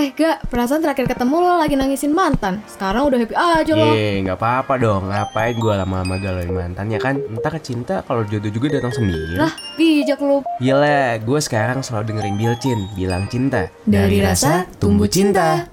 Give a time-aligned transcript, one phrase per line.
[0.00, 4.24] Eh gak, perasaan terakhir ketemu lo lagi nangisin mantan Sekarang udah happy aja lo Ye,
[4.24, 5.12] nggak apa-apa dong.
[5.12, 7.20] Ngapain gue lama-lama galauin mantan ya kan?
[7.20, 9.36] Entah cinta kalau jodoh juga datang sendiri.
[9.36, 13.68] Lah, bijak lo Gila, gue sekarang selalu dengerin Bilcin, bilang cinta.
[13.84, 15.68] Dari rasa, tumbuh cinta.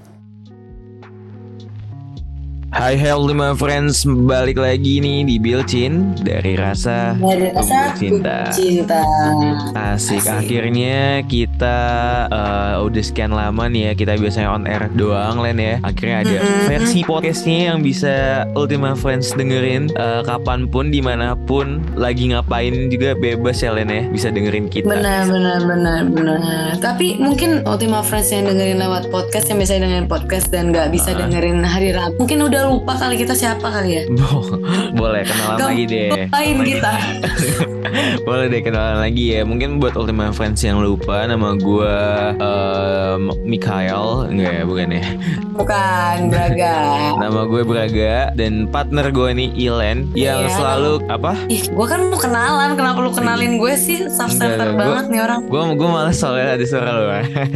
[2.78, 8.54] Hai hello my friends, balik lagi nih di Bilcin dari rasa Dari rasa cinta.
[8.54, 9.02] cinta.
[9.74, 10.22] Asik.
[10.22, 10.30] Asik.
[10.30, 11.76] Akhirnya kita
[12.30, 15.74] eh, udah sekian lama nih ya kita biasanya on air doang Len ya.
[15.82, 16.70] Akhirnya ada Mm-mm.
[16.70, 18.14] versi podcastnya yang bisa
[18.54, 23.90] Ultima Friends dengerin eh, kapan pun di mana pun lagi ngapain juga bebas ya Len
[23.90, 24.86] ya bisa dengerin kita.
[24.86, 26.38] Benar, benar, benar, benar.
[26.78, 31.10] Tapi mungkin Ultima Friends yang dengerin lewat podcast yang bisa dengerin podcast dan nggak bisa
[31.10, 31.26] Ah.
[31.26, 34.02] dengerin hari Rabu, mungkin udah lupa kali kita siapa kali ya.
[34.18, 34.60] Bo-
[34.94, 36.10] Boleh kenalan Gak lagi deh.
[36.28, 36.92] Lain kita.
[38.26, 39.42] Boleh deh kenalan lagi ya.
[39.42, 41.94] Mungkin buat Ultima Friends yang lupa nama gue
[42.36, 45.04] em, Mikhail, enggak ya bukan ya.
[45.50, 46.76] Bukan Braga.
[47.24, 50.54] Nama gue Braga dan partner gue nih Ilen yang Iya.
[50.54, 51.32] selalu apa?
[51.48, 52.76] Ih, gue kan mau kenalan.
[52.76, 54.06] Kenapa lu kenalin gue sih?
[54.06, 55.40] Enggak, center gua- banget nih orang.
[55.44, 57.06] Gue gue males soalnya ada suara lu.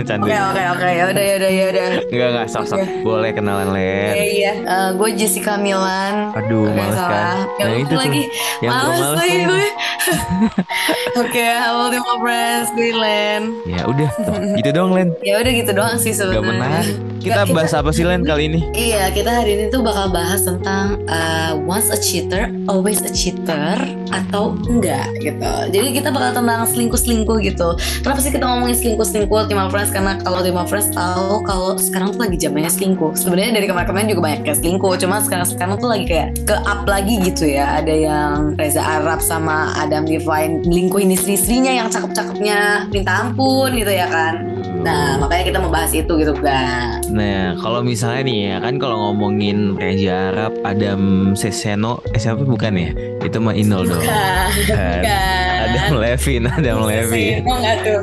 [0.03, 0.25] Canda.
[0.25, 0.89] Oke, oke, oke.
[0.89, 1.85] Ya udah, ya udah, ya udah.
[2.05, 2.65] Enggak enggak sok.
[3.03, 4.15] Boleh kenalan Iya, Len.
[4.33, 4.53] iya.
[4.59, 6.31] Eh, gue Jessica Milan.
[6.33, 7.11] Aduh, Oke, males salah.
[7.11, 7.37] kan.
[7.59, 8.23] Ya Nah, itu lagi.
[8.63, 9.67] Yang males males lagi gue.
[11.21, 13.43] Oke, Ultima Friends, gue Len.
[13.69, 14.09] Ya udah,
[14.57, 15.13] gitu dong Len.
[15.21, 16.49] Ya udah gitu doang sih Gak sebenarnya.
[16.49, 16.97] menarik.
[17.23, 18.61] Kita Nggak, bahas apa sih Len kali ini?
[18.75, 23.79] Iya, kita hari ini tuh bakal bahas tentang uh, once a cheater, always a cheater
[24.11, 25.53] atau enggak gitu.
[25.71, 27.79] Jadi kita bakal tentang selingkuh-selingkuh gitu.
[28.03, 29.95] Kenapa sih kita ngomongin selingkuh-selingkuh Ultima Friends?
[29.95, 33.15] Karena kalau Ultima Friends tahu kalau sekarang tuh lagi zamannya selingkuh.
[33.15, 37.23] Sebenarnya dari kemarin-kemarin juga banyak kayak selingkuh, cuma sekarang-sekarang tuh lagi kayak ke up lagi
[37.23, 37.79] gitu ya.
[37.79, 44.09] Ada yang Reza Arab sama Adam Divine melingkuhin istri-istrinya yang cakep-cakepnya minta ampun gitu ya
[44.09, 44.41] kan.
[44.81, 47.05] Nah, makanya kita mau bahas itu gitu, guys.
[47.13, 52.73] Nah, kalau misalnya nih ya kan kalau ngomongin Reza Arab, Adam Seseno, eh siapa bukan
[52.81, 52.91] ya?
[53.21, 54.01] Itu mah Inul dong.
[54.01, 55.52] Bukan, Bukan.
[55.73, 57.41] Adam Levin, Adam Levin.
[57.45, 58.01] Mau nggak tuh?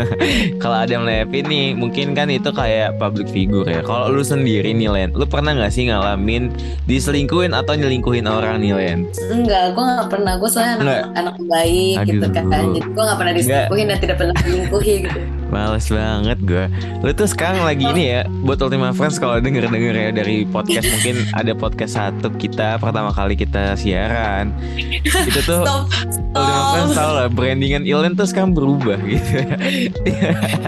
[0.62, 3.82] Kalau Adam Levin nih, mungkin kan itu kayak public figure ya.
[3.82, 6.54] Kalau lu sendiri nih Len, lu pernah nggak sih ngalamin
[6.86, 8.98] diselingkuhin atau nyelingkuhin orang nih Len?
[9.30, 10.32] Enggak, gue nggak pernah.
[10.38, 12.44] Gue soalnya anak, anak baik gitu kan.
[12.48, 15.20] Jadi gue nggak pernah diselingkuhin dan tidak pernah selingkuhi gitu.
[15.50, 16.64] Males banget gue.
[17.02, 21.26] Lu tuh sekarang lagi ini ya, buat Ultima Friends kalau denger-denger ya dari podcast mungkin
[21.34, 24.54] ada podcast satu kita pertama kali kita siaran.
[25.02, 25.84] Itu tuh Stop,
[26.32, 27.00] Ultima Friends stop.
[27.02, 29.42] tau lah brandingan Ilen tuh sekarang berubah gitu.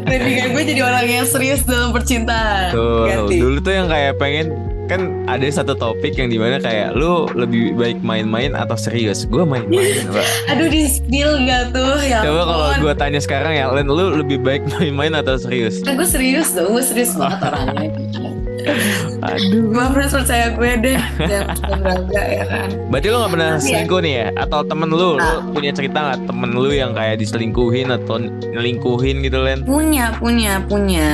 [0.02, 2.74] Brandingan gue jadi orang yang serius dalam percintaan.
[2.74, 3.36] Tuh, Ganti.
[3.38, 4.46] dulu tuh yang kayak pengen
[4.84, 9.40] kan ada satu topik yang di mana kayak lu lebih baik main-main atau serius gue
[9.40, 10.04] main-main.
[10.50, 11.96] Aduh di spill gak tuh?
[12.00, 15.94] Ya coba kalau gue tanya sekarang ya Len lu lebih baik main-main atau serius Kan
[15.94, 17.88] gue serius dong, gue serius banget orangnya.
[19.22, 20.98] aduh Gue friends percaya gue deh,
[21.72, 22.68] Braga ya kan.
[22.88, 23.58] berarti lu gak pernah Iya.
[23.60, 25.42] selingkuh nih ya atau temen lu lu Ah.
[25.48, 31.10] punya cerita nggak temen lu yang kayak diselingkuhin atau nyelingkuhin gitu Len Punya, punya, punya.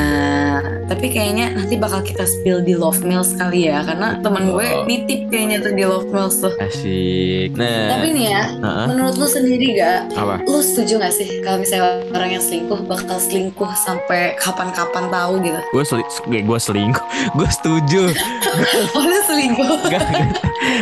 [0.89, 4.85] Tapi kayaknya nanti bakal kita spill di Love Mills kali ya, karena temen gue Oh.
[4.85, 6.53] nitip kayaknya tuh di Love Mills tuh.
[6.59, 8.87] asik nah Tapi nih ya, Heeh.
[8.87, 10.01] menurut lu sendiri gak?
[10.15, 15.33] apa Lu setuju gak sih kalau misalnya orang yang selingkuh bakal selingkuh sampai kapan-kapan tahu
[15.41, 15.61] gitu?
[15.69, 16.03] gue seli
[16.41, 17.05] gue selingkuh
[17.37, 18.03] gue setuju
[18.97, 19.69] Oh lu selingkuh?
[19.89, 20.09] Enggak,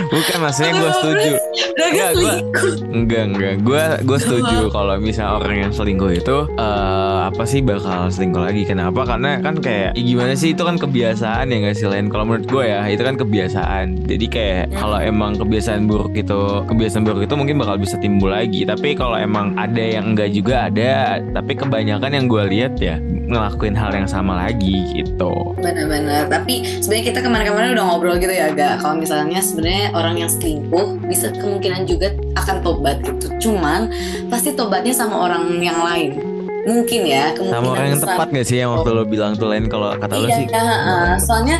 [0.09, 1.33] bukan maksudnya gue setuju
[1.77, 2.75] Enggak, gak selingkuh?
[2.89, 8.09] Enggak enggak, gue gue setuju kalau misalnya orang yang selingkuh itu eh apa sih bakal
[8.09, 8.63] selingkuh lagi?
[8.65, 9.03] Kenapa?
[9.05, 12.13] Karena kan kayak ya gimana sih itu kan kebiasaan ya nggak sih lain.
[12.13, 14.05] Kalau menurut gue ya itu kan kebiasaan.
[14.05, 18.69] Jadi kayak kalau emang kebiasaan buruk itu kebiasaan buruk itu mungkin bakal bisa timbul lagi.
[18.69, 21.25] Tapi kalau emang ada yang enggak juga ada.
[21.33, 25.57] Tapi kebanyakan yang gue lihat ya ngelakuin hal yang sama lagi gitu.
[25.59, 26.29] Benar-benar.
[26.29, 28.85] Tapi sebenarnya kita kemarin-kemarin udah ngobrol gitu ya, gak?
[28.85, 33.51] Kalau misalnya sebenarnya orang yang selingkuh bisa kemungkinan juga akan tobat gitu.
[33.51, 33.91] Cuman
[34.31, 36.26] pasti tobatnya sama orang yang lain.
[36.67, 38.11] Mungkin ya, kemungkinan Sama orang yang besar.
[38.13, 40.47] tepat gak sih yang waktu lo bilang tuh lain kalau kata lo Iya, sih?
[40.51, 41.11] heeh.
[41.17, 41.57] soalnya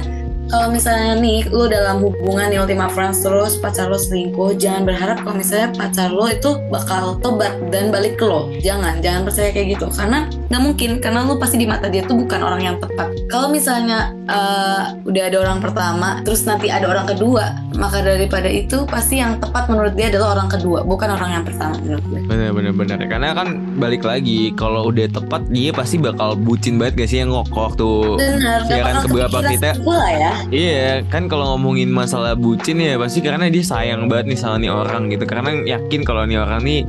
[0.47, 5.23] kalau misalnya nih lu dalam hubungan nih Ultima Friends terus pacar lu selingkuh jangan berharap
[5.27, 8.51] kalau misalnya pacar lu itu bakal tobat dan balik ke lo.
[8.63, 9.87] Jangan jangan percaya kayak gitu.
[9.91, 13.11] Karena nggak mungkin karena lu pasti di mata dia tuh bukan orang yang tepat.
[13.27, 18.89] Kalau misalnya eh, udah ada orang pertama terus nanti ada orang kedua maka daripada itu
[18.89, 22.51] pasti yang tepat menurut dia adalah orang kedua bukan orang yang pertama menurut gue Bener
[22.57, 22.99] bener bener.
[23.07, 27.31] Karena kan balik lagi Kalau udah tepat Dia pasti bakal bucin banget gak sih Yang
[27.37, 29.77] ngokok tuh benar Ya kan, keberapa kita-
[30.17, 34.57] ya Iya kan kalau ngomongin masalah bucin ya Pasti karena dia sayang banget nih sama
[34.63, 35.25] nih orang gitu.
[35.27, 36.81] Karena yakin kalau nih orang nih.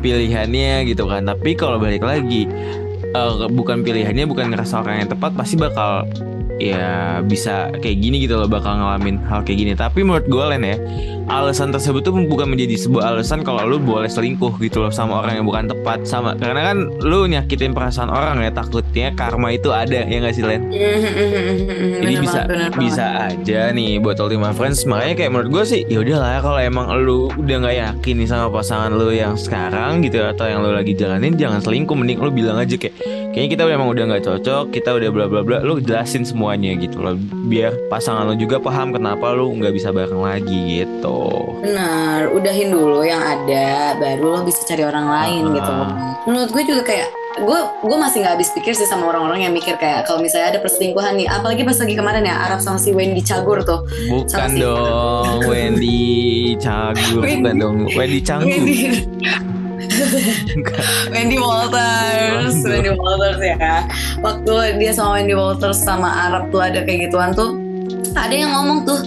[0.00, 1.24] Pilihannya gitu kan.
[1.24, 2.46] Tapi kalau balik lagi
[3.02, 6.08] eh, Bukan pilihannya Bukan ngerasa orang yang tepat Pasti bakal
[6.56, 9.72] ya bisa kayak gini gitu loh bakal ngalamin hal kayak gini.
[9.76, 10.76] Tapi menurut gue Len ya
[11.26, 15.42] alasan tersebut tuh bukan menjadi sebuah alasan kalau lu boleh selingkuh gitu loh sama orang
[15.42, 16.06] yang bukan tepat.
[16.06, 20.44] Sama karena kan lu nyakitin perasaan orang ya takutnya karma itu ada ya nggak sih
[20.46, 20.62] Len?
[22.06, 24.86] Jadi Bener bisa bener bisa aja nih buat Ultima Friends.
[24.86, 28.46] Makanya kayak menurut gue sih ya udahlah kalau emang lu udah nggak yakin nih sama
[28.50, 31.94] pasangan lu yang sekarang gitu atau yang lu lagi jalanin jangan selingkuh.
[31.96, 32.94] Mending lu bilang aja kayak
[33.34, 35.58] kayaknya kita emang udah nggak cocok kita udah bla bla bla.
[35.66, 37.18] Lu jelasin semuanya gitu loh
[37.50, 41.15] biar pasangan lu juga paham kenapa lu nggak bisa bareng lagi gitu
[41.58, 45.52] Benar, udahin dulu yang ada, baru lo bisa cari orang lain Ah.
[45.52, 45.72] gitu.
[46.26, 49.76] Menurut gue juga kayak gue gue masih nggak habis pikir sih sama orang-orang yang mikir
[49.76, 53.20] kayak kalau misalnya ada perselingkuhan nih, apalagi pas lagi kemarin ya Arab sama si Wendy
[53.20, 53.84] Cagur tuh.
[54.06, 56.00] bukan Sama si- dong Wendy
[56.56, 58.78] Cagur bukan dong Wendy Canggu Wendy,
[61.10, 62.56] Wendy Walters.
[62.64, 63.84] Wendy Walters ya.
[64.18, 67.54] Waktu dia sama Wendy Walters sama Arab tuh ada kayak gituan tuh,
[68.12, 68.98] ada yang ngomong tuh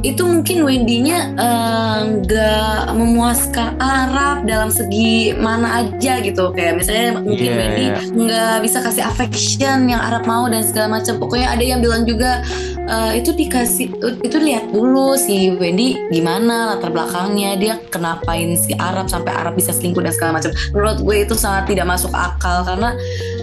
[0.00, 6.52] itu mungkin Wendy-nya eh, nggak memuaskan Arab dalam segi mana aja gitu.
[6.56, 7.96] Kayak misalnya mungkin Iya, Wendy iya.
[8.08, 11.20] nggak bisa kasih affection yang Arab mau dan segala macam.
[11.20, 12.40] Pokoknya ada yang bilang juga
[12.76, 13.92] eh, itu dikasih
[14.24, 19.74] itu lihat dulu si Wendy gimana latar belakangnya dia kenapain si Arab sampai Arab bisa
[19.76, 20.50] selingkuh dan segala macam.
[20.72, 22.96] Menurut gue itu sangat tidak masuk akal karena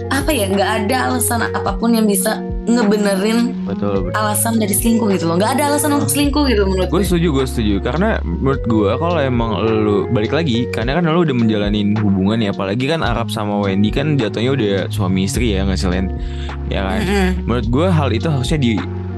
[0.08, 4.12] apa ya nggak ada alasan apa pun yang bisa ngebenerin betul betul.
[4.12, 5.40] alasan dari selingkuh gitu loh.
[5.40, 7.00] Nggak ada alasan untuk selingkuh gitu menurut gue.
[7.00, 7.74] setuju gue setuju.
[7.80, 12.52] Karena menurut gue kalau emang lu balik lagi karena kan lu udah menjalanin hubungan ya
[12.52, 16.12] apalagi kan Arab sama Wendy kan jatuhnya udah suami istri ya nggak sih Len
[16.68, 17.00] ya kan?
[17.00, 17.28] Mm-mm.
[17.48, 18.72] menurut gue hal itu harusnya di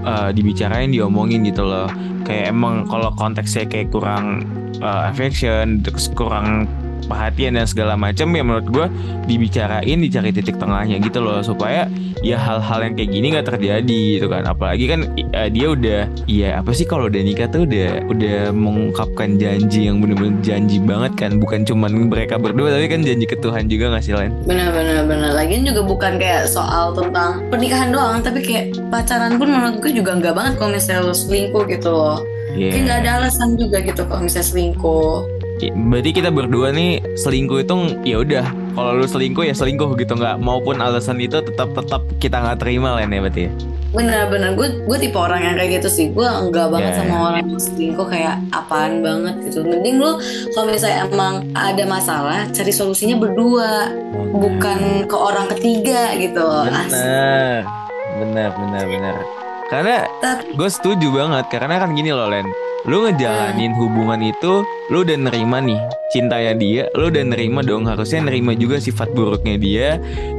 [0.07, 1.91] uh, dibicarain diomongin gitu loh.
[2.23, 4.47] Kayak emang kalau konteksnya kayak kurang
[4.79, 6.71] uh, affection terus kurang
[7.07, 8.87] perhatian dan segala macam ya menurut gue
[9.31, 11.87] dibicarain dicari titik tengahnya gitu loh supaya
[12.21, 14.45] ya hal-hal yang kayak gini nggak terjadi gitu kan.
[14.45, 15.01] Apalagi kan
[15.37, 20.01] uh, dia udah ya apa sih kalau udah nikah tuh udah udah mengungkapkan janji yang
[20.05, 21.31] bener-bener janji banget kan.
[21.41, 24.33] Bukan cuman mereka berdua tapi kan janji ke Tuhan juga nggak sih Len?
[24.45, 29.49] Benar benar benar lagian juga bukan kayak soal tentang pernikahan doang tapi kayak pacaran pun
[29.49, 32.21] menurut gue juga nggak banget kalau misalnya lo selingkuh gitu loh.
[32.51, 32.71] Iya.
[32.75, 37.75] kayak nggak ada alasan juga gitu kalau misalnya selingkuh Berarti kita berdua nih selingkuh itu
[38.01, 42.41] ya udah kalau lu selingkuh ya selingkuh gitu nggak maupun alasan itu tetap tetap kita
[42.41, 43.53] nggak terima Len ya berarti ya.
[43.91, 46.07] benar-benar gue gue tipe orang yang kayak gitu sih.
[46.15, 46.99] Gue enggak banget Ya.
[47.03, 49.67] sama orang yang selingkuh kayak apaan banget gitu.
[49.67, 50.17] Mending lu
[50.55, 53.91] kalau misalnya emang ada masalah cari solusinya berdua.
[54.31, 56.47] Bukan ke orang ketiga gitu.
[56.71, 56.95] Asik.
[56.95, 57.61] benar.
[58.21, 59.17] Benar benar benar
[59.71, 60.11] karena
[60.59, 62.47] gue setuju banget karena kan gini loh Len.
[62.89, 65.79] Lu ngejalanin hubungan itu lu udah nerima nih
[66.11, 69.89] cintanya dia lu udah nerima dong harusnya nerima juga sifat buruknya dia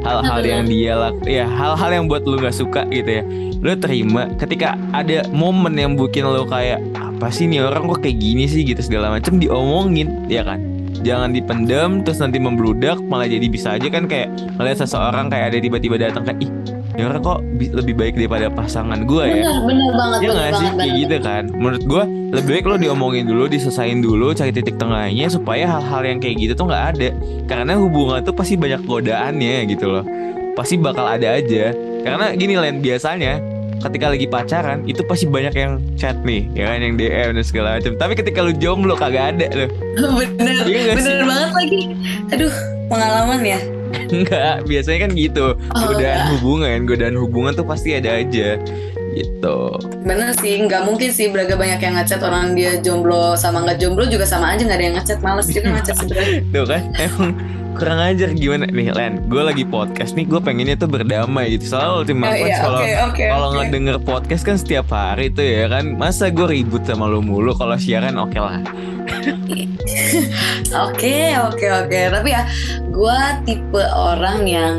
[0.04, 3.24] hal-hal yang dia lak ya hal-hal yang buat lu nggak suka gitu ya.
[3.62, 8.18] Lu terima ketika ada momen yang bikin lu kayak apa sih nih orang kok kayak
[8.20, 8.68] gini sih?
[8.68, 10.60] gitu segala macem diomongin ya kan?
[11.06, 14.28] Jangan dipendam terus nanti membludak malah jadi bisa aja kan kayak
[14.60, 16.52] ngeliat seseorang kayak ada tiba-tiba datang kayak ih
[16.92, 19.44] ini orang kok bi- lebih baik daripada pasangan gue ya?
[19.58, 20.68] Benar banget Ya benar nggak sih?
[20.74, 21.44] Kayak gitu kan?
[21.50, 26.20] Menurut gue lebih baik lo diomongin dulu Diselesain dulu Cari titik tengahnya Supaya hal-hal yang
[26.20, 27.10] kayak gitu tuh nggak ada.
[27.46, 30.04] Karena hubungan tuh pasti banyak godaannya gitu loh.
[30.52, 31.72] Pasti bakal ada aja.
[32.02, 33.40] Karena gini Len biasanya
[33.78, 36.78] Ketika lagi pacaran Itu pasti banyak yang chat nih Ya kan?
[36.82, 37.94] Yang DM dan segala macam.
[37.96, 39.70] Tapi ketika lu jomblo kagak ada loh.
[40.38, 41.24] Bener nggak bener sih?
[41.24, 41.82] banget lagi.
[42.30, 42.54] Aduh
[42.88, 43.60] pengalaman ya
[44.16, 45.46] Enggak Biasanya kan gitu.
[45.56, 48.60] Oh, Godaan hubungan Godaan hubungan tuh pasti ada aja
[49.12, 49.60] Gitu.
[50.08, 54.08] Bener sih nggak mungkin sih beraga banyak yang ngechat orang dia jomblo sama nggak jomblo
[54.08, 57.32] juga sama aja nggak ada yang ngechat males juga ngechat sebenarnya Tuh kan emang
[57.74, 61.92] kurang ajar gimana nih Len gue lagi podcast nih gue pengennya tuh berdamai gitu soalnya
[62.00, 63.56] Ultima Oh, iya, kalau oke, oke, kalau oke.
[63.58, 67.76] ngedenger podcast kan setiap hari tuh ya kan masa gue ribut sama lu mulu kalau
[67.76, 68.60] siaran oke lah
[70.72, 72.00] Oke, oke, oke.
[72.12, 72.46] Tapi ya,
[72.86, 74.76] gue tipe orang yang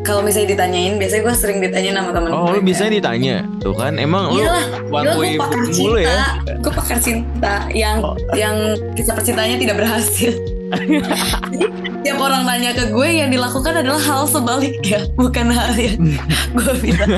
[0.00, 3.94] kalau misalnya ditanyain, biasanya gue sering ditanyain sama temen oh lu biasanya ditanya tuh kan
[3.94, 4.40] emang lu
[4.88, 6.00] one way gue pakar mulu cinta.
[6.00, 6.26] ya
[6.58, 8.16] Gue pakar cinta yang Oh.
[8.32, 8.56] yang
[8.96, 10.32] kisah percintaannya tidak berhasil.
[10.68, 11.66] Jadi
[12.04, 15.98] tiap orang nanya ke gue yang dilakukan adalah hal sebaliknya, bukan hal yang
[16.58, 17.10] gue bilang.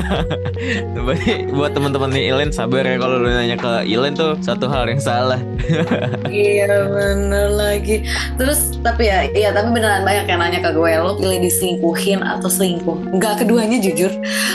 [0.95, 4.87] Berarti buat teman-teman nih Ilen sabar ya kalau lu nanya ke Ilen tuh satu hal
[4.87, 5.39] yang salah
[6.31, 8.03] iya bener lagi.
[8.39, 12.47] Terus tapi ya, iya tapi beneran banyak yang nanya ke gue, lo pilih diselingkuhin atau
[12.47, 13.15] selingkuh?
[13.15, 14.11] Enggak keduanya jujur.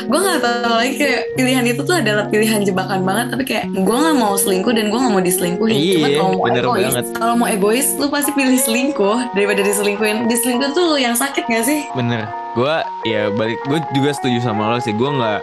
[0.08, 3.26] Gue nggak tahu lagi kayak pilihan itu tuh adalah pilihan jebakan banget.
[3.32, 5.76] Tapi kayak gue nggak mau selingkuh dan gue nggak mau diselingkuhin.
[5.76, 8.85] Iya, kalau mau egois, kalau mau egois, lu pasti pilih selingkuh
[9.32, 10.28] daripada diselingkuhin.
[10.28, 11.82] Diselingkuh tuh yang sakit gak sih?
[11.96, 12.28] bener.
[12.52, 12.76] Gue
[13.08, 14.92] ya balik gue juga setuju sama lo sih.
[14.92, 15.40] Gue nggak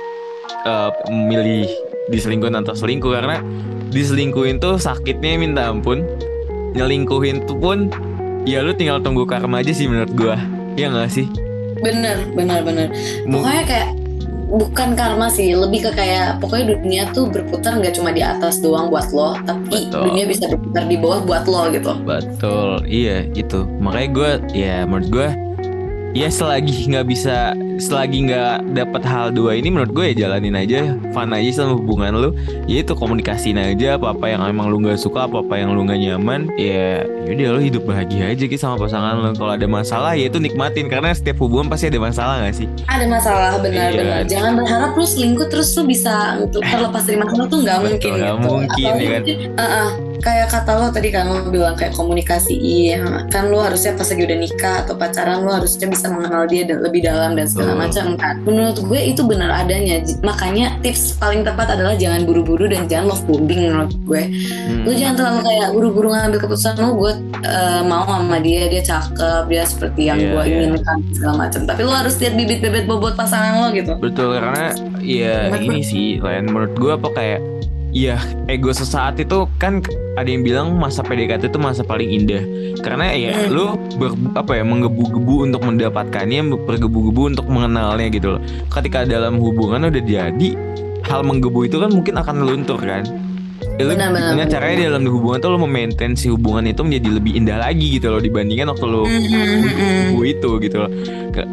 [0.68, 1.66] eh, milih
[2.14, 3.42] diselingkuhin atau selingkuh karena
[3.90, 6.06] diselingkuhin tuh sakitnya minta ampun.
[6.74, 7.94] Nyelingkuhin tuh pun
[8.44, 10.38] ya lu tinggal tunggu karma aja sih menurut gua.
[10.74, 11.30] Ya nggak sih?
[11.80, 12.88] Bener bener bener.
[13.30, 13.90] Pokoknya kayak
[14.54, 18.94] bukan karma sih lebih ke kayak pokoknya dunia tuh berputar nggak cuma di atas doang
[18.94, 20.14] buat lo tapi Betul.
[20.14, 23.66] dunia bisa berputar di bawah buat lo gitu Betul, iya itu.
[23.80, 25.28] Makanya gue, ya menurut gue,
[26.14, 30.94] ya selagi nggak bisa, selagi nggak dapat hal dua ini, menurut gue ya jalanin aja,
[31.10, 32.30] fun aja sama hubungan lu.
[32.70, 35.84] Ya itu komunikasiin aja apa apa yang emang lu nggak suka, apa apa yang lu
[35.84, 36.54] nggak nyaman.
[36.54, 39.34] Ya, yaudah lu hidup bahagia aja gitu sama pasangan lu.
[39.34, 42.68] Kalau ada masalah ya itu nikmatin karena setiap hubungan pasti ada masalah nggak sih?
[42.86, 44.30] ada masalah benar-benar Iya.
[44.30, 48.34] jangan berharap lu selingkuh terus lu bisa untuk terlepas dari masalah tuh nggak mungkin nggak
[48.38, 49.22] gitu mungkin, ya kan?
[49.24, 49.90] mungkin, eh, eh,
[50.26, 53.28] kayak kata lo tadi kan lo bilang kayak komunikasi iya.
[53.30, 56.82] Kan lu harusnya pas lagi udah nikah atau pacaran lu harusnya bisa mengenal dia dan
[56.82, 58.18] lebih dalam dan segala macam.
[58.18, 60.02] Kan menurut gue itu benar adanya.
[60.26, 64.24] Makanya tips paling tepat adalah jangan buru-buru dan jangan love bombing menurut gue.
[64.64, 64.88] Hmm.
[64.88, 67.14] lu jangan terlalu kayak buru-buru ngambil keputusan lu gue
[67.44, 70.58] eh, mau sama dia dia cakep dia seperti yang Iya, gue iya.
[70.70, 71.62] inginkan segala macam.
[71.68, 73.94] Tapi lu harus lihat bibit-bibit bobot pasangan lo gitu.
[74.00, 74.72] Betul karena
[75.04, 77.40] ya ini sih lain menurut gue apa kayak
[77.94, 78.18] ya
[78.50, 79.80] ego sesaat itu kan
[80.18, 82.44] ada yang bilang masa PDKT itu masa paling indah.
[82.82, 83.54] Karena ya Hmm.
[83.54, 83.66] lu
[84.02, 88.42] ber, apa ya menggebu-gebu untuk mendapatkannya bergebu-gebu untuk mengenalnya gitu loh.
[88.74, 90.50] Ketika dalam hubungan udah jadi
[91.06, 93.04] hal menggebu itu kan mungkin akan luntur kan
[93.74, 94.54] Ya, lu Benar, benar, gimana benar.
[94.54, 98.22] caranya dalam hubungan tuh lo memaintain si hubungan itu menjadi lebih indah lagi gitu loh
[98.22, 100.14] dibandingkan waktu lo Mhm.
[100.14, 100.90] ibu itu gitu loh.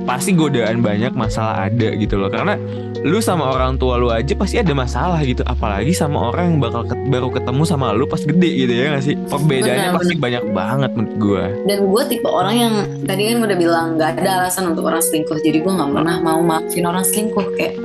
[0.04, 2.28] Pasti godaan banyak masalah ada gitu loh.
[2.28, 2.60] Karena
[3.00, 5.40] lu sama orang tua lu aja pasti ada masalah gitu.
[5.42, 9.02] Apalagi sama orang yang bakal ket- baru ketemu sama lu pas gede gitu ya gak
[9.02, 9.16] sih?
[9.16, 11.44] Perbedaannya Benar, pasti banyak banget menurut gua.
[11.64, 15.40] Dan gue tipe orang yang tadi kan udah bilang nggak ada alasan untuk orang selingkuh.
[15.40, 17.46] Jadi gue nggak pernah mau maafin orang selingkuh.
[17.56, 17.80] Kayak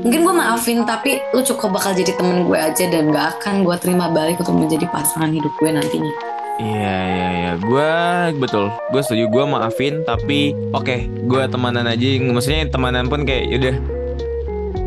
[0.00, 3.76] mungkin gue maafin tapi lu cukup bakal jadi temen gue aja dan gak akan gue
[3.80, 6.12] terima balik untuk menjadi pasangan hidup gue nantinya.
[6.60, 7.52] Iya iya iya.
[7.56, 7.90] Gua
[8.36, 8.68] betul.
[8.92, 9.32] Gua setuju.
[9.32, 12.06] Gua maafin tapi oke gua temanan aja.
[12.20, 13.76] Maksudnya temanan pun kayak yaudah.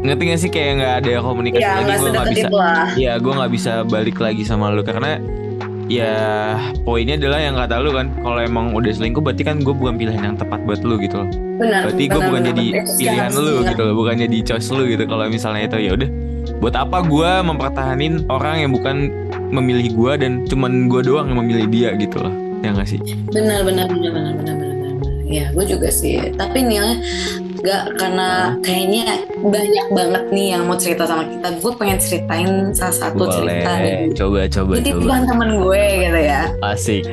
[0.06, 0.50] Ngerti gak sih?
[0.54, 1.86] Kayak nggak ada komunikasi ya lagi.
[1.88, 2.88] nggak sedekat bisa itu lah.
[2.94, 4.86] Ya gue nggak bisa balik lagi sama lu.
[4.86, 5.18] Karena
[5.92, 6.16] ya
[6.88, 10.22] poinnya adalah yang kata lu kan kalau emang udah selingkuh berarti kan gue bukan pilihan
[10.34, 12.96] yang tepat buat lu gitu loh benar, berarti gue bukan jadi benar.
[12.96, 13.70] pilihan benar.
[13.72, 16.10] gitu loh bukan jadi choice lu gitu kalau misalnya itu ya udah
[16.60, 19.12] buat apa gue mempertahanin orang yang bukan
[19.52, 23.00] memilih gue dan cuman gue doang yang memilih dia gitu loh ya gak sih
[23.32, 24.92] benar benar benar benar benar benar
[25.28, 26.88] ya gue juga sih tapi nih ya,
[27.64, 31.48] gak karena kayaknya banyak banget nih yang mau cerita sama kita.
[31.64, 35.00] Gue pengen ceritain salah satu cerita boleh dari coba coba jadi coba.
[35.00, 36.42] bukan temen gue gitu ya.
[36.60, 37.04] Asik.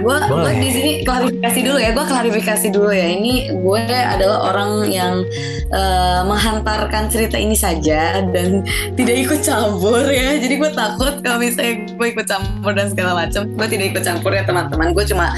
[0.00, 3.06] Gue gue di sini klarifikasi dulu ya gue klarifikasi dulu ya.
[3.18, 5.26] Ini gue adalah orang yang
[5.74, 8.62] eh, menghantarkan cerita ini saja dan
[8.94, 10.38] tidak ikut campur ya.
[10.38, 14.30] Jadi gue takut kalau misalnya gue ikut campur dan segala macam gue tidak ikut campur
[14.30, 14.94] ya teman-teman.
[14.94, 15.34] Gue cuma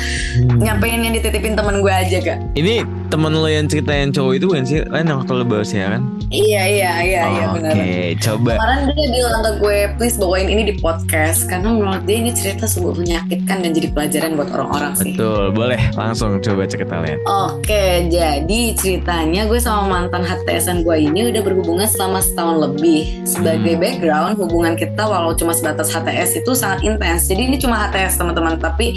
[0.61, 2.39] nyampein yang dititipin temen gue aja kak.
[2.53, 5.93] Ini temen lo yang ceritain cowok itu bukan sih lain yang waktu lo bahas ya
[5.93, 6.03] kan
[6.33, 7.75] iya iya iya iya oke benar
[8.19, 12.33] coba Kemarin dia bilang ke gue, please bawain ini di podcast Karena menurut dia ini
[12.33, 17.21] cerita sungguh menyakitkan dan jadi pelajaran buat orang-orang sih Betul, boleh langsung coba cerita Len.
[17.29, 23.21] Oke, jadi ceritanya gue sama mantan HTSan gue ini udah berhubungan selama setahun lebih.
[23.29, 23.83] Sebagai Hmm.
[23.83, 27.29] background, hubungan kita walau cuma sebatas HTS itu sangat intens.
[27.29, 28.97] Jadi ini cuma HTS teman-teman, tapi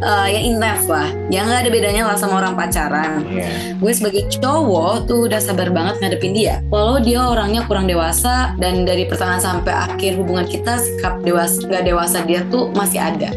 [0.00, 1.08] eh, ya intens lah.
[1.32, 3.24] Ya nggak ada bedanya lah sama orang pacaran.
[3.28, 3.76] Iya.
[3.80, 6.60] Gue sebagai cowok tuh udah sabar banget ngadepin dia.
[6.68, 11.84] Walau dia orangnya kurang dewasa dan dari pertengahan sampai akhir hubungan kita sikap dewasa nggak
[11.88, 13.34] dewasa dia tuh masih ada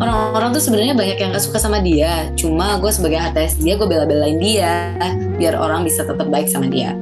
[0.00, 3.88] orang-orang tuh sebenarnya banyak yang gak suka sama dia cuma gue sebagai HTS dia gue
[3.88, 4.94] bela-belain dia
[5.36, 6.94] biar orang bisa tetap baik sama dia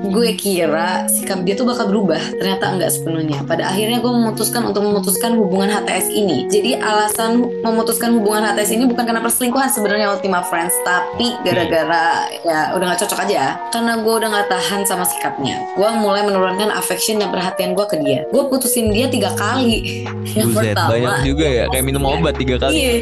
[0.00, 2.20] gue kira sikap dia tuh bakal berubah.
[2.36, 3.44] Ternyata enggak sepenuhnya.
[3.44, 6.48] Pada akhirnya gue memutuskan untuk memutuskan hubungan HTS ini.
[6.48, 12.72] Jadi alasan memutuskan hubungan HTS ini bukan karena perselingkuhan sebenarnya Ultima Friends tapi gara-gara ya
[12.74, 13.60] udah gak cocok aja.
[13.70, 15.60] Karena gue udah gak tahan sama sikapnya.
[15.76, 18.24] Gue mulai menurunkan affection dan perhatian gue ke dia.
[18.32, 20.06] Gue putusin dia tiga kali.
[20.32, 21.64] Yang Buset, pertama banyak juga ya.
[21.68, 22.74] Kayak minum obat tiga kali.
[22.80, 22.94] Iya,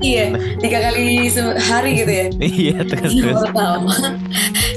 [0.00, 2.26] iya, tiga kali sehari gitu ya.
[2.40, 3.42] iya, terus Yang terus.
[3.46, 3.94] pertama,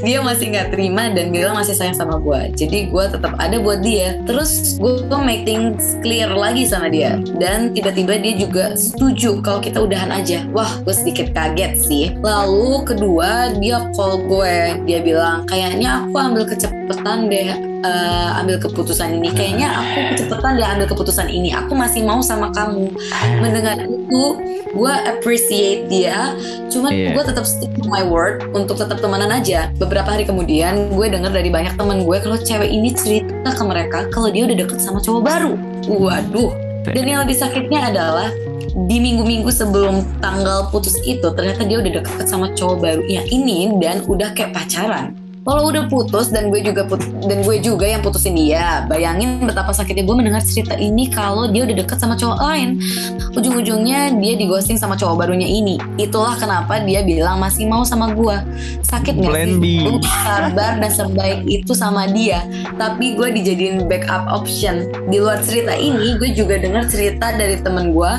[0.06, 2.54] dia masih nggak terima dan bilang masih sayang sama gue.
[2.54, 4.22] Jadi gue tetap ada buat dia.
[4.30, 7.18] Terus gue make things clear lagi sama dia.
[7.38, 10.46] Dan tiba-tiba dia juga setuju kalau kita udahan aja.
[10.54, 12.06] Wah, gue sedikit kaget sih.
[12.22, 19.18] Lalu kedua dia call gue, dia bilang kayaknya aku ambil kecepatan deh eh, ambil keputusan
[19.18, 19.30] ini.
[19.34, 21.50] Kayaknya aku kecepatan dia ambil keputusan ini.
[21.54, 22.90] Aku masih mau sama kamu.
[23.42, 24.24] Mendengar itu
[24.74, 26.34] gue appreciate dia.
[26.70, 27.14] Cuman Iya.
[27.18, 29.70] gue tetap stick to my word untuk tetap temenan aja.
[29.78, 34.06] Beberapa hari kemudian gue denger dari banyak teman gue kalau cewek ini cerita ke mereka
[34.14, 35.54] kalau dia udah deket sama cowok baru.
[35.88, 36.52] Waduh.
[36.88, 38.32] Dan yang lebih sakitnya adalah
[38.88, 44.06] di minggu-minggu sebelum tanggal putus itu ternyata dia udah deket sama cowok barunya ini dan
[44.06, 45.27] udah kayak pacaran.
[45.48, 49.72] Kalau udah putus dan gue juga put- dan gue juga yang putusin dia, bayangin betapa
[49.72, 52.84] sakitnya gue mendengar cerita ini kalau dia udah deket sama cowok lain.
[53.32, 55.80] Ujung-ujungnya dia di ghosting sama cowok barunya ini.
[55.96, 58.36] Itulah kenapa dia bilang masih mau sama gue.
[58.84, 59.80] Sakit nggak Plan sih?
[59.88, 62.44] Gue sabar dan sebaik itu sama dia
[62.76, 67.96] tapi gue dijadiin backup option di luar cerita ini gue juga dengar cerita dari temen
[67.96, 68.12] gue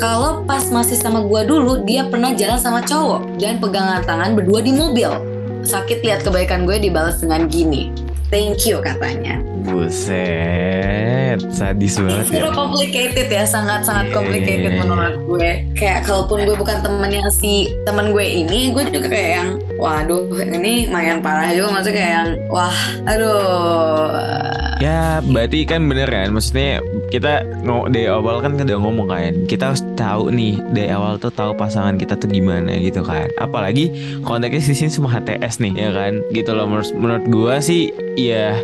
[0.00, 4.64] kalau pas masih sama gue dulu dia pernah jalan sama cowok dan pegangan tangan berdua
[4.64, 5.29] di mobil
[5.62, 7.92] sakit lihat kebaikan gue dibalas dengan gini
[8.28, 12.48] thank you katanya Buset, sadis banget ya.
[12.48, 14.14] Super complicated ya, sangat-sangat Iya.
[14.16, 15.50] complicated menurut gue.
[15.76, 20.88] Kayak kalaupun gue bukan temennya si temen gue ini, gue juga kayak yang, waduh, ini
[20.88, 21.76] lumayan parah juga.
[21.76, 24.69] Maksudnya kayak yang, wah, aduh.
[24.80, 26.32] Ya berarti kan bener kan?
[26.32, 26.80] Maksudnya
[27.12, 27.44] kita
[27.92, 32.00] dari awal kan udah ngomong kan Kita harus tahu nih Dari awal tuh tahu pasangan
[32.00, 33.28] kita tuh gimana gitu kan.
[33.36, 33.92] Apalagi
[34.24, 36.24] konteksnya di sini semua HTS nih ya kan?
[36.32, 38.56] Gitu loh menurut, menurut gua sih Ya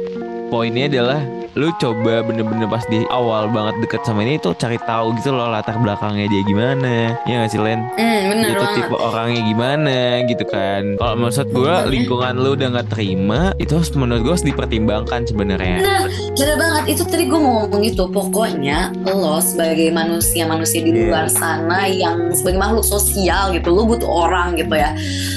[0.47, 1.21] poinnya adalah
[1.53, 5.49] lu coba bener-bener pas di awal banget deket sama ini tuh cari tahu gitu loh
[5.49, 6.93] latar belakangnya dia gimana
[7.25, 8.77] ya nggak sih Len Hmm, bener gitu banget.
[8.79, 13.89] tipe orangnya gimana gitu kan kalau maksud gue lingkungan lu udah nggak terima itu harus
[13.95, 16.05] menurut gue harus dipertimbangkan sebenarnya Nah,
[16.37, 16.85] bener banget.
[16.87, 18.05] Itu tadi gue mau ngomong itu.
[18.07, 21.01] Pokoknya lo sebagai manusia-manusia di Iya.
[21.09, 24.93] luar sana yang sebagai makhluk sosial gitu, lo butuh orang gitu ya.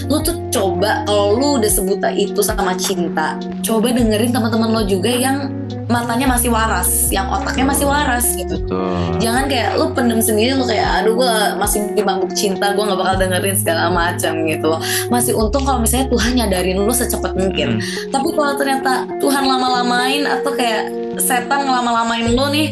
[0.05, 4.98] Lo tuh coba kalau lo udah sebuta itu sama cinta, coba dengerin teman-teman lo juga
[5.07, 8.61] yang matanya masih waras, yang otaknya masih waras gitu.
[8.69, 9.17] Tuh.
[9.17, 12.99] Jangan kayak lu pendem sendiri lu kayak aduh gue masih di mabuk cinta gue nggak
[13.01, 14.71] bakal dengerin segala macam gitu.
[15.09, 17.81] Masih untung kalau misalnya Tuhan nyadarin lu secepat mungkin.
[17.81, 18.13] Hmm.
[18.13, 22.67] Tapi kalau ternyata Tuhan lama-lamain atau kayak setan ngelama-lamain lu nih,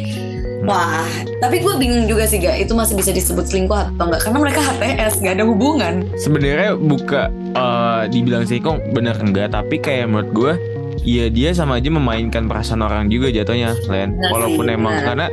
[0.69, 1.01] wah.
[1.41, 4.61] Tapi gue bingung juga sih gak itu masih bisa disebut selingkuh atau enggak karena mereka
[4.61, 6.05] HTS gak ada hubungan.
[6.21, 10.53] sebenarnya buka eh, dibilang selingkuh bener enggak tapi kayak menurut gue
[11.01, 14.13] ya dia sama aja memainkan perasaan orang juga jatuhnya Len.
[14.13, 15.05] Sih, walaupun emang benar.
[15.05, 15.27] karena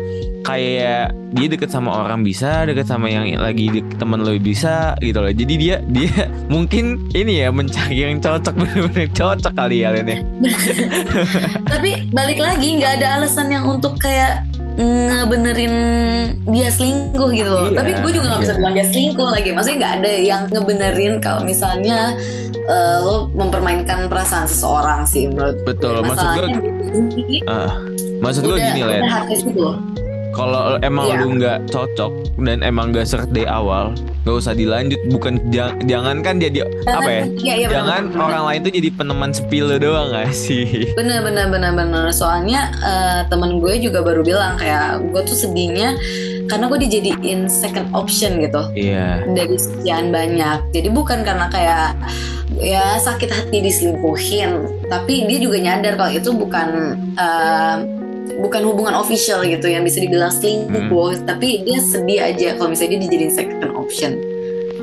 [0.45, 5.19] kayak dia deket sama orang bisa deket sama yang lagi dek- temen lo bisa gitu
[5.19, 5.33] loh.
[5.33, 10.19] Jadi dia dia mungkin ini ya mencari yang cocok bener-bener cocok kali ya Len ya.
[11.73, 15.75] Tapi balik lagi nggak ada alasan yang untuk kayak ngebenerin
[16.51, 17.71] dia selingkuh gitu loh.
[17.71, 18.59] Iya, Tapi gue juga nggak bisa iya.
[18.59, 19.49] bilang dia selingkuh lagi.
[19.55, 21.99] Maksudnya nggak ada yang ngebenerin kalau misalnya
[22.65, 25.75] eh, lo mempermainkan perasaan seseorang sih menurut gue.
[25.75, 26.49] betul maksud gue
[26.95, 27.77] ini ah,
[28.25, 29.03] maksud gue gini Len
[30.35, 31.17] kalau emang Iya.
[31.17, 33.95] lu nggak cocok dan emang gak seret dari awal
[34.25, 34.99] nggak usah dilanjut.
[35.09, 37.23] Bukan jang- jangan kan jadi apa ya?
[37.39, 38.25] iya, benar, jangan benar.
[38.25, 40.91] orang lain tuh jadi peneman sepi lu doang gak sih?
[40.93, 45.95] Bener bener bener bener soalnya eh, temen gue juga baru bilang kayak gue tuh sedihnya
[46.45, 48.61] karena gue dijadiin second option gitu.
[48.75, 49.25] Iya.
[49.27, 50.73] Dari sekian banyak.
[50.73, 51.97] Jadi bukan karena kayak
[52.55, 54.51] ya sakit hati diselingkuhin
[54.87, 56.69] tapi dia juga nyadar kalau itu bukan
[57.13, 57.77] eh,
[58.35, 63.01] bukan hubungan official gitu yang bisa dibilang selingkuh tapi dia sedih aja kalau misalnya dia
[63.07, 64.13] dijadiin second option.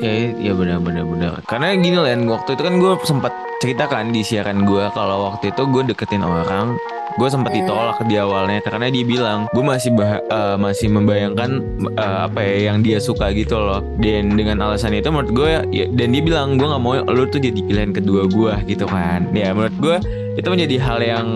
[0.02, 1.06] Ya ya benar benar.
[1.06, 5.54] Benar karena gini Len waktu itu kan gue sempat ceritakan di siaran gue kalau waktu
[5.54, 6.74] itu gue deketin orang
[7.12, 7.60] gue sempat Hmm.
[7.62, 11.60] ditolak di awalnya karena dia bilang gue masih bah- eh, masih membayangkan
[11.94, 13.84] eh, apa ya yang dia suka gitu loh.
[14.00, 17.38] Dan dengan alasan itu menurut gue ya, dan dia bilang gue nggak mau lu tuh
[17.38, 19.28] jadi pilihan kedua gue gitu kan.
[19.36, 19.96] Ya menurut gue
[20.40, 21.28] itu menjadi hal yang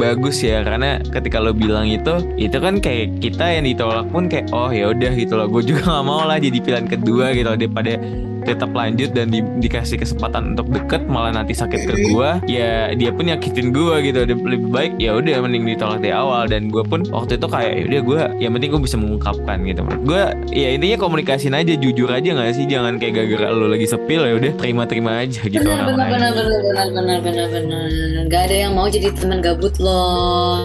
[0.00, 4.48] bagus ya karena ketika lo bilang itu itu kan kayak kita yang ditolak pun kayak
[4.54, 5.46] oh ya udah gitu loh.
[5.50, 8.00] Gue juga nggak mau lah jadi pilihan kedua gitu loh daripada
[8.44, 13.10] tetap lanjut dan di- dikasih kesempatan untuk deket malah nanti sakit ke gua ya dia
[13.10, 14.22] pun nyakitin gua gitu.
[14.22, 16.46] Dia lebih baik ya udah mending ditolak dari awal.
[16.46, 19.80] Dan gua pun waktu itu kayak ya udah gua yang penting gua bisa mengungkapkan gitu.
[19.82, 22.64] Menurut gua ya intinya komunikasiin aja jujur aja nggak sih?
[22.68, 26.12] Jangan kayak gara-gara lu lagi sepil ya udah terima-terima aja gitu benar orang benar lain.
[26.12, 27.86] benar benar benar benar benar benar.
[28.28, 30.04] Nggak ada yang mau jadi teman gabut lo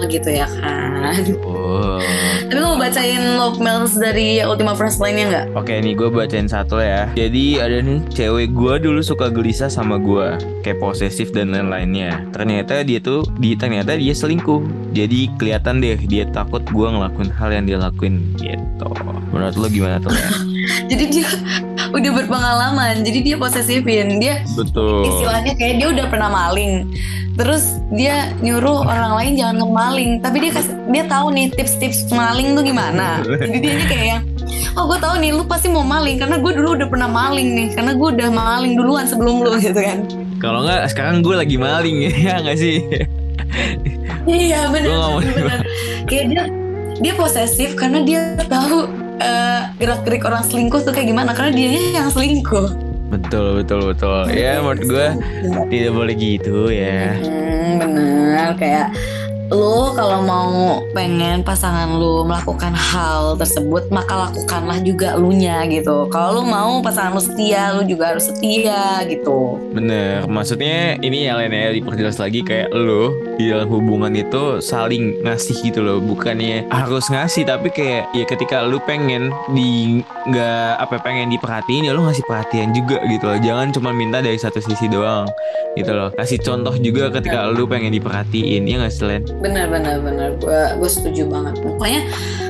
[0.08, 1.16] gitu ya kan?
[1.44, 2.00] Oh.
[2.44, 5.46] tapi lo mau bacain love mails dari Ultima First lainnya nggak?
[5.56, 7.10] Oke nih gue bacain satu ya.
[7.14, 12.28] Jadi ada nih cewek gue dulu suka gelisah sama gue Kayak posesif dan lain-lainnya.
[12.36, 14.92] Ternyata dia tuh di Ternyata dia selingkuh.
[14.92, 18.90] Jadi kelihatan deh dia takut gue ngelakuin hal yang dia lakuin gitu.
[19.32, 20.12] Menurut lo gimana tuh?
[20.12, 20.30] Ya?
[20.92, 21.28] jadi dia
[21.94, 24.20] udah berpengalaman jadi dia posesifin.
[24.20, 25.08] Dia Betul.
[25.08, 26.92] istilahnya kayak dia udah pernah maling.
[27.34, 30.12] Terus dia nyuruh orang lain jangan ngemaling.
[30.22, 33.24] Tapi dia kasih dia tahu nih tips-tips maling tuh gimana.
[33.26, 34.24] Jadi dia kayak yang
[34.74, 37.68] oh gue tahu nih lu pasti mau maling karena gue dulu udah pernah maling nih
[37.78, 40.06] karena gue udah maling duluan sebelum lu gitu kan
[40.42, 42.84] Kalau nggak sekarang gue lagi maling ya nggak sih?
[44.28, 45.60] iya benar benar
[46.10, 46.44] kayak dia
[47.00, 48.90] dia posesif karena dia tahu
[49.22, 54.26] eh, gerak-gerik orang selingkuh tuh kayak gimana karena dia yang selingkuh Betul betul betul.
[54.34, 55.08] Ya menurut gue
[55.70, 57.14] tidak boleh gitu ya.
[57.22, 58.90] Hmm, bener kayak
[59.54, 66.10] lu kalau mau pengen pasangan lu melakukan hal tersebut maka lakukanlah juga lu nya gitu.
[66.10, 69.62] Kalau lu mau pasangan lu setia lu juga harus setia gitu.
[69.72, 75.22] Bener, maksudnya ini ya Len ya diperjelas lagi kayak lo di dalam hubungan itu saling
[75.22, 80.98] ngasih gitu loh, bukannya harus ngasih tapi kayak ya ketika lu pengen di nggak apa
[81.02, 84.90] pengen diperhatiin ya lu ngasih perhatian juga gitu loh, jangan cuma minta dari satu sisi
[84.90, 85.30] doang
[85.78, 89.04] gitu loh, kasih contoh juga ketika lu pengen diperhatiin ya nggak sih
[89.44, 89.52] Len?
[89.52, 92.02] bener bener bener gue gue setuju banget pokoknya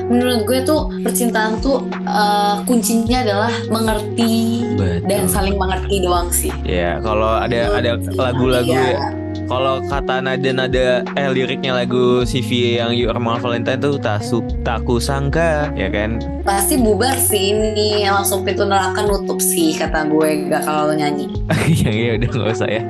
[0.06, 5.10] menurut gue tuh percintaan tuh eh, kuncinya adalah mengerti Betul.
[5.10, 9.23] dan saling mengerti doang sih Ya kalau ada ada lagu-lagu ya.
[9.44, 14.40] Kalau kata nada-nada eh liriknya lagu CV yang You Are My Valentine tuh tak su-
[14.64, 16.16] tak kusangka ya kan?
[16.40, 21.28] Pasti bubar sih ini langsung pintu neraka nutup sih kata gue gak kalau nyanyi.
[21.74, 22.82] Ya ya udah nggak usah ya.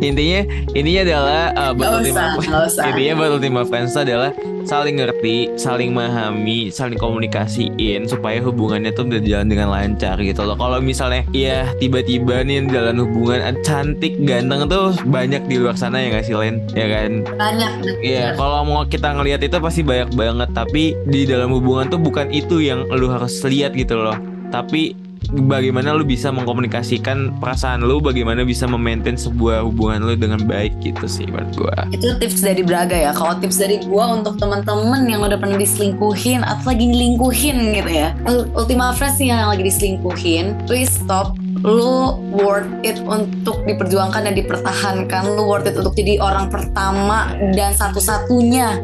[0.00, 0.40] Intinya
[0.72, 2.84] intinya adalah uh, Gak Battle Team usah, gak usah.
[2.88, 4.30] intinya Battle Friends itu adalah
[4.64, 10.56] saling ngerti saling memahami saling komunikasiin supaya hubungannya tuh berjalan dengan lancar gitu loh.
[10.56, 16.00] Kalau misalnya ya tiba-tiba nih dalam hubungan eh, cantik ganteng tuh banyak di luar sana
[16.00, 16.62] ya nggak sih Len?
[16.72, 17.10] Ya kan?
[17.36, 17.72] Banyak.
[18.02, 22.30] Iya, kalau mau kita ngelihat itu pasti banyak banget, tapi di dalam hubungan tuh bukan
[22.30, 24.16] itu yang lu harus lihat gitu loh.
[24.52, 30.74] Tapi bagaimana lu bisa mengkomunikasikan perasaan lu, bagaimana bisa memaintain sebuah hubungan lu dengan baik
[30.82, 31.76] gitu sih menurut gua.
[31.94, 33.12] itu tips dari Braga ya.
[33.14, 38.16] Kalau tips dari gua untuk teman-teman yang udah pernah diselingkuhin atau lagi nyelingkuhin gitu ya.
[38.26, 41.38] Ul- Ultima nih yang lagi diselingkuhin please stop.
[41.62, 45.22] Lu worth it untuk diperjuangkan dan dipertahankan.
[45.38, 48.82] Lu worth it untuk jadi orang pertama dan satu-satunya.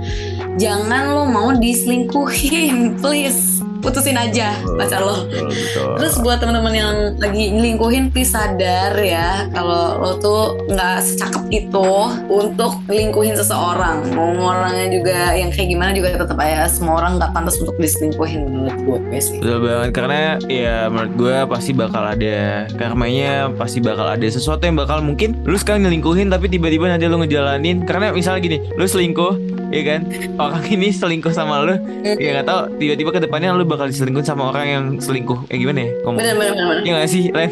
[0.62, 5.88] Jangan lu mau diselingkuhin please putusin aja pacar lo Betul, betul.
[5.98, 11.90] Terus buat teman-teman yang lagi nyelingkuhin, please sadar ya kalau lo tuh nggak secakep itu
[12.30, 14.08] untuk ngelingkuhin seseorang.
[14.14, 18.40] Mau orangnya juga yang kayak gimana juga tetap aja semua orang nggak pantas untuk diselingkuhin
[18.46, 19.38] menurut gue sih.
[19.42, 24.78] Betul banget karena ya menurut gue pasti bakal ada karmanya pasti bakal ada sesuatu yang
[24.78, 29.57] bakal mungkin lu sekarang nyelingkuhin tapi tiba-tiba nanti lu ngejalanin karena misalnya gini lu selingkuh
[29.68, 30.00] ya kan
[30.40, 34.48] orang ini selingkuh sama lu ya nggak tahu tiba-tiba ke depannya lu bakal diselingkuhin sama
[34.48, 36.76] orang yang selingkuh eh gimana ya ngomong Bener bener bener.
[36.84, 37.50] Iya gak sih Len?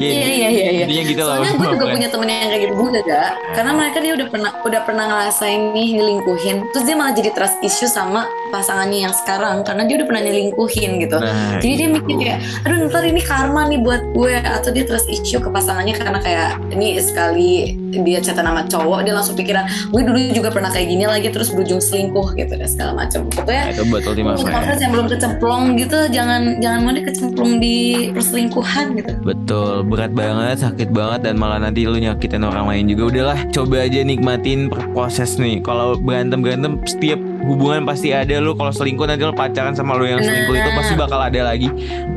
[0.00, 0.84] Iya iya iya iya.
[0.88, 3.98] Intinya gitu loh Soalnya gue juga punya temen yang kayak gitu juga gak Karena mereka
[4.00, 8.24] dia udah pernah udah pernah ngerasain nih nyelingkuhin Terus dia malah jadi trust issue sama
[8.50, 12.76] pasangannya yang sekarang Karena dia udah pernah nyelingkuhin gitu Nah, Jadi dia mikir kayak, aduh
[12.90, 16.98] ntar ini karma nih buat gue Atau dia trust issue ke pasangannya karena kayak Ini
[17.00, 21.30] sekali dia chatan sama cowok Dia langsung pikiran, gue dulu juga pernah kayak gini lagi
[21.30, 24.80] Terus berujung selingkuh gitu dan segala macam Pokoknya itu buat Ultima untuk Friends.
[24.82, 27.76] yang belum kecemplung gitu Jangan jangan mau dikecemplung di
[28.10, 33.02] perselingkuhan gitu Betul, berat banget, sakit banget dan malah nanti lu nyakitin orang lain juga.
[33.14, 35.60] Udahlah, coba aja nikmatin proses nih.
[35.60, 40.20] Kalau berantem-berantem setiap hubungan pasti ada lu kalau selingkuh nanti lu pacaran sama lu yang
[40.20, 41.68] selingkuh itu pasti bakal ada lagi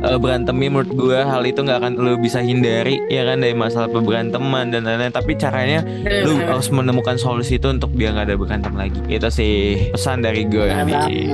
[0.04, 3.88] eh, berantemnya menurut gua hal itu nggak akan lu bisa hindari ya kan dari masalah
[3.88, 5.80] beranteman dan lain-lain tapi caranya
[6.24, 9.54] lu harus menemukan solusi itu untuk biar nggak ada berantem lagi itu sih
[9.92, 11.32] pesan dari gue nih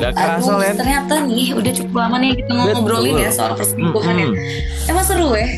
[0.00, 2.76] Gak kerasa, Aduh, ternyata nih udah cukup lama nih kita mau Betul.
[2.80, 4.28] ngobrolin ya soal perselingkuhan ya.
[4.32, 4.88] Mm-mm.
[4.88, 5.48] Emang seru ya?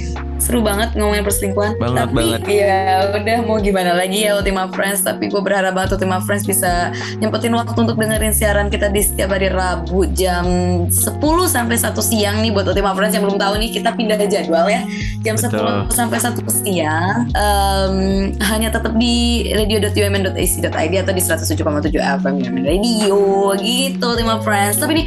[0.42, 1.78] Seru banget ngomongin perselingkuhan.
[1.78, 2.40] Banget, tapi banget.
[2.50, 2.82] ya
[3.14, 5.06] udah mau gimana lagi ya Ultima Friends.
[5.06, 6.90] Tapi gue berharap banget Ultima Friends bisa
[7.22, 10.44] nyempetin waktu untuk dengerin siaran kita di setiap hari Rabu jam
[10.90, 14.66] 10 sampai 1 siang nih buat Ultima Friends yang belum tahu nih kita pindah jadwal
[14.66, 14.82] ya
[15.22, 15.86] jam Betul.
[15.86, 17.96] 10 sampai 1 siang Em,
[18.42, 23.20] hanya tetap di radio.umn.ac.id atau di 107,7 FM UMN Radio
[23.60, 24.80] gitu Ultima Friends.
[24.82, 25.06] Tapi nih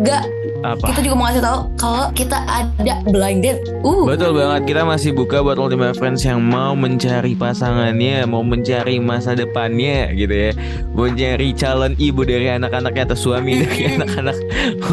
[0.00, 0.22] gak
[0.64, 3.60] apa kita juga mau kasih tahu kalau kita ada blind date.
[3.84, 4.08] Uh.
[4.08, 9.02] Betul banget, kita kita masih buka buat Ultimate Friends yang mau mencari pasangannya, mau mencari
[9.02, 10.54] masa depannya gitu ya.
[10.94, 14.38] Mau mencari calon ibu dari anak-anaknya atau suami dari anak-anak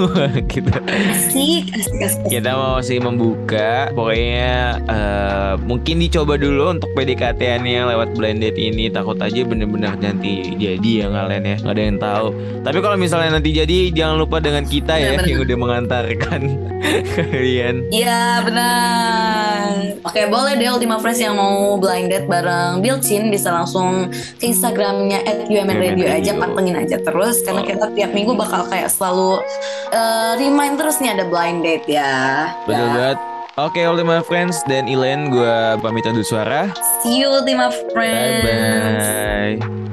[0.50, 0.70] gitu.
[0.90, 2.34] Asik, asik, asik.
[2.34, 8.90] Kita mau sih membuka, pokoknya eh, mungkin dicoba dulu untuk PDKT-annya lewat blind date ini.
[8.90, 12.28] Takut aja bener-bener nanti jadi ya kalian ya, nggak ada yang tahu.
[12.66, 15.30] Tapi kalau misalnya nanti jadi, jangan lupa dengan kita ya Bener-bener.
[15.30, 16.42] yang udah mengantarkan
[17.16, 17.88] kalian.
[17.90, 19.96] Iya benar.
[20.02, 25.22] Oke boleh deh Ultima Friends yang mau blind date bareng Bilcin bisa langsung ke Instagramnya
[25.22, 27.66] at UMN Radio aja pantengin aja terus karena Oh.
[27.66, 29.42] kita tiap minggu bakal kayak selalu
[29.90, 32.52] eh, remind terus nih ada blind date ya.
[32.64, 32.86] Betul Ya.
[32.86, 33.18] banget.
[33.56, 36.68] Oke, Ultima Friends dan Ilen, gue pamit undur suara.
[37.00, 38.44] See you Ultima Bye Friends.
[39.64, 39.85] bye.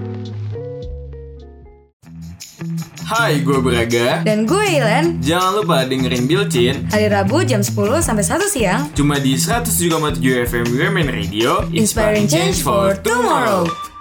[3.12, 4.24] Hai, gue Braga.
[4.24, 9.20] Dan gue Ilen, Jangan lupa dengerin Bilcin hari Rabu jam 10 sampai 1 siang, cuma
[9.20, 10.16] di 107,7
[10.48, 13.91] FM Women Radio, Inspiring Change for Tomorrow.